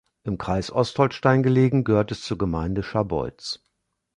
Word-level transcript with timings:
Im 0.23 0.39
Kreis 0.39 0.71
Ostholstein 0.71 1.43
gelegen, 1.43 1.83
gehört 1.83 2.09
es 2.11 2.23
zur 2.23 2.39
Gemeinde 2.39 2.81
Scharbeutz. 2.81 3.61